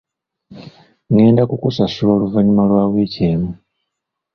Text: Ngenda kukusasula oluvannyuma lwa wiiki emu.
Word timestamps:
Ngenda 1.11 1.41
kukusasula 1.49 2.11
oluvannyuma 2.13 2.63
lwa 2.69 2.83
wiiki 2.91 3.21
emu. 3.31 3.51